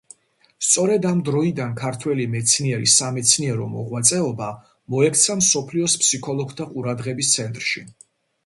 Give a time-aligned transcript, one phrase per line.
[0.67, 4.49] სწორედ ამ დროიდან ქართველი მეცნიერის სამეცნიერო მოღვაწეობა
[4.95, 7.89] მოექცა მსოფლიოს ფსიქოლოგთა ყურადღების ცენტრში.